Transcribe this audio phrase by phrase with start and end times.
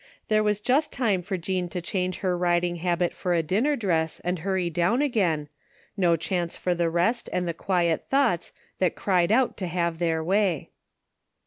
[0.29, 4.19] There was just time for Jean to change her riding habit for a dinner dress
[4.21, 5.47] and hurry down again,
[5.95, 10.23] no chance for the rest and the quiet thoughts that cried out to have their
[10.23, 10.71] way.